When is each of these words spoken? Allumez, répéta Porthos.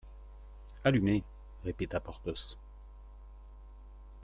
Allumez, 0.83 1.23
répéta 1.63 1.99
Porthos. 1.99 2.57